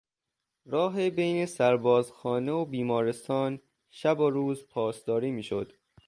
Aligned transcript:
راه 0.65 1.09
بین 1.09 1.45
سربازخانه 1.45 2.51
و 2.51 2.65
بیمارستان 2.65 3.61
شب 3.89 4.19
و 4.19 4.29
روز 4.29 4.67
پاسداری 4.67 5.31
میشد. 5.31 5.73